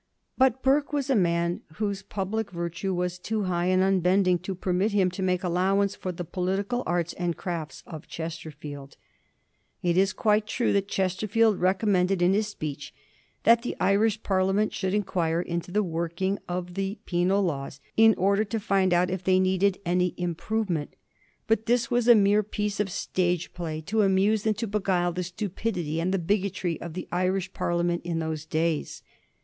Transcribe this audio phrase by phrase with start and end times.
[0.35, 4.93] But Burke was a man whose public virtue was too high and unbending to permit
[4.93, 8.97] him to make allowance for the political arts and crafts of a Chesterfield.
[9.83, 12.95] It is quite true that Chesterfield recommended in his speech
[13.43, 18.43] that the Irish Parliament should inquire into the workLnor of the Penal Laws in order
[18.43, 21.45] to find out if they needed any improve 252 A HISTOBT OF THE FOUR GEORGES.
[21.45, 21.47] ch.zzxtii.
[21.53, 21.59] ment.
[21.59, 25.21] Bat this was a mere piece of stage play to amuse and to beguile the
[25.21, 29.03] stupidity and the bigotry of the Irish Parliament of those days.